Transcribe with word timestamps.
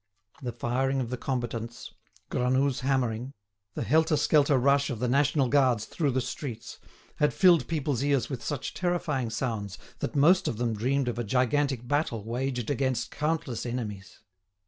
The 0.41 0.51
firing 0.51 0.99
of 0.99 1.11
the 1.11 1.17
combatants, 1.17 1.91
Granoux's 2.31 2.79
hammering, 2.79 3.33
the 3.75 3.83
helter 3.83 4.17
skelter 4.17 4.57
rush 4.57 4.89
of 4.89 4.97
the 4.97 5.07
national 5.07 5.47
guards 5.47 5.85
through 5.85 6.09
the 6.09 6.21
streets, 6.21 6.79
had 7.17 7.35
filled 7.35 7.67
people's 7.67 8.03
ears 8.03 8.27
with 8.27 8.43
such 8.43 8.73
terrifying 8.73 9.29
sounds 9.29 9.77
that 9.99 10.15
most 10.15 10.47
of 10.47 10.57
them 10.57 10.73
dreamed 10.73 11.07
of 11.07 11.19
a 11.19 11.23
gigantic 11.23 11.87
battle 11.87 12.23
waged 12.23 12.71
against 12.71 13.11
countless 13.11 13.63
enemies. 13.63 14.21